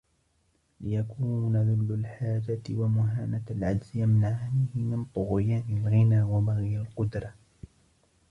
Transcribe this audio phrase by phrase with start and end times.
[0.81, 7.33] لِيَكُونَ ذُلُّ الْحَاجَةِ وَمُهَانَةُ الْعَجْزِ يَمْنَعَانِهِ مِنْ طُغْيَانِ الْغِنَى وَبَغْيِ الْقُدْرَةِ